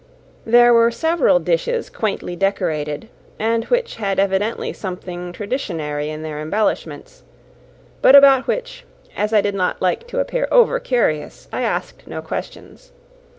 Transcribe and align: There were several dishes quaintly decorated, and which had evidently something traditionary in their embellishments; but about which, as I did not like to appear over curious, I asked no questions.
There 0.47 0.73
were 0.73 0.89
several 0.89 1.37
dishes 1.37 1.87
quaintly 1.91 2.35
decorated, 2.35 3.07
and 3.37 3.65
which 3.65 3.97
had 3.97 4.17
evidently 4.19 4.73
something 4.73 5.31
traditionary 5.31 6.09
in 6.09 6.23
their 6.23 6.41
embellishments; 6.41 7.21
but 8.01 8.15
about 8.15 8.47
which, 8.47 8.83
as 9.15 9.31
I 9.31 9.41
did 9.41 9.53
not 9.53 9.79
like 9.79 10.07
to 10.07 10.19
appear 10.19 10.47
over 10.51 10.79
curious, 10.79 11.47
I 11.53 11.61
asked 11.61 12.07
no 12.07 12.19
questions. 12.23 12.93